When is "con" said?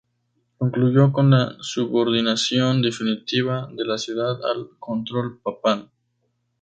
1.13-1.29